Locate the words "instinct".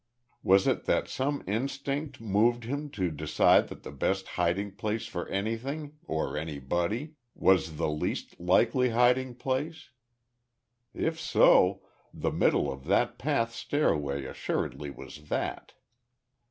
1.47-2.19